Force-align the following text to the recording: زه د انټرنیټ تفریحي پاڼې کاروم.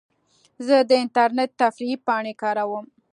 زه 0.65 0.75
د 0.89 0.91
انټرنیټ 1.03 1.51
تفریحي 1.61 1.97
پاڼې 2.05 2.33
کاروم. 2.41 2.85